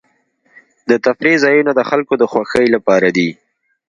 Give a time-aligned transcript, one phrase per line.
[0.89, 3.29] د تفریح ځایونه د خلکو د خوښۍ لپاره دي.